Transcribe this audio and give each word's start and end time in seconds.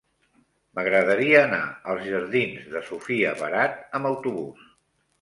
M'agradaria 0.79 1.43
anar 1.49 1.61
als 1.95 2.03
jardins 2.15 2.67
de 2.75 2.85
Sofia 2.91 3.39
Barat 3.45 3.81
amb 4.01 4.15
autobús. 4.15 4.71